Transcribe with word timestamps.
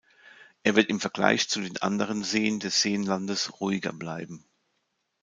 Er 0.63 0.75
wird 0.75 0.89
im 0.89 0.99
Vergleich 0.99 1.47
zu 1.47 1.61
den 1.61 1.77
anderen 1.77 2.23
Seen 2.23 2.59
des 2.59 2.81
Seenlandes 2.81 3.59
ruhiger 3.61 3.93
bleiben. 3.93 4.43